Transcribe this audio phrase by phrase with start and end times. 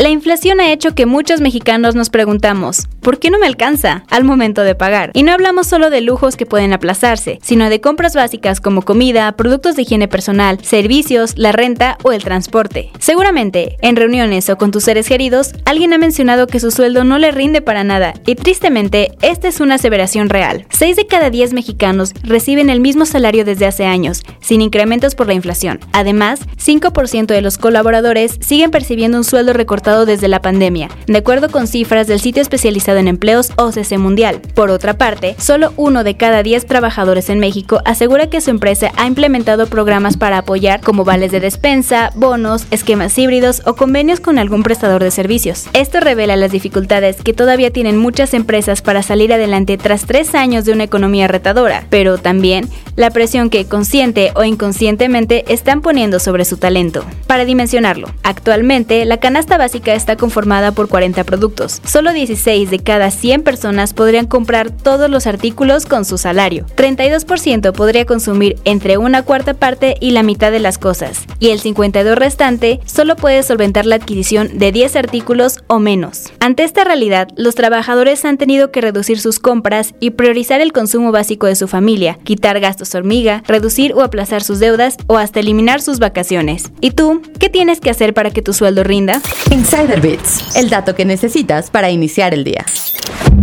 [0.00, 4.24] La inflación ha hecho que muchos mexicanos nos preguntamos, ¿por qué no me alcanza al
[4.24, 5.10] momento de pagar?
[5.12, 9.30] Y no hablamos solo de lujos que pueden aplazarse, sino de compras básicas como comida,
[9.32, 12.90] productos de higiene personal, servicios, la renta o el transporte.
[12.98, 17.18] Seguramente, en reuniones o con tus seres queridos, alguien ha mencionado que su sueldo no
[17.18, 20.64] le rinde para nada, y tristemente, esta es una aseveración real.
[20.70, 25.26] 6 de cada 10 mexicanos reciben el mismo salario desde hace años, sin incrementos por
[25.26, 25.78] la inflación.
[25.92, 31.50] Además, 5% de los colaboradores siguen percibiendo un sueldo recortado desde la pandemia, de acuerdo
[31.50, 34.40] con cifras del sitio especializado en empleos OCC Mundial.
[34.54, 38.92] Por otra parte, solo uno de cada 10 trabajadores en México asegura que su empresa
[38.96, 44.38] ha implementado programas para apoyar como vales de despensa, bonos, esquemas híbridos o convenios con
[44.38, 45.66] algún prestador de servicios.
[45.72, 50.64] Esto revela las dificultades que todavía tienen muchas empresas para salir adelante tras tres años
[50.64, 52.68] de una economía retadora, pero también
[53.00, 57.02] la presión que consciente o inconscientemente están poniendo sobre su talento.
[57.26, 61.80] Para dimensionarlo, actualmente la canasta básica está conformada por 40 productos.
[61.86, 66.66] Solo 16 de cada 100 personas podrían comprar todos los artículos con su salario.
[66.76, 71.24] 32% podría consumir entre una cuarta parte y la mitad de las cosas.
[71.38, 76.24] Y el 52 restante solo puede solventar la adquisición de 10 artículos o menos.
[76.38, 81.12] Ante esta realidad, los trabajadores han tenido que reducir sus compras y priorizar el consumo
[81.12, 82.60] básico de su familia, quitar
[82.90, 86.70] gastos hormiga, reducir o aplazar sus deudas o hasta eliminar sus vacaciones.
[86.80, 87.22] ¿Y tú?
[87.38, 89.20] ¿Qué tienes que hacer para que tu sueldo rinda?
[89.50, 92.64] Insider Bits, el dato que necesitas para iniciar el día.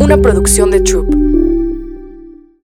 [0.00, 1.31] Una producción de Troop.